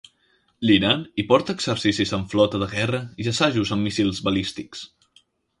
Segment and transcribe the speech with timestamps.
[0.69, 4.83] L'Iran hi porta exercicis amb flota de guerra i assajos amb míssils balístics.